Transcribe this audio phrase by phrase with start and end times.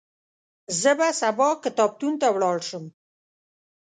[0.81, 2.85] زه به سبا کتابتون ته ولاړ شم.